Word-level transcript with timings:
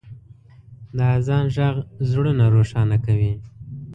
د 0.95 0.97
اذان 1.17 1.45
ږغ 1.55 1.75
زړونه 2.09 2.45
روښانه 2.55 2.97
کوي. 3.05 3.33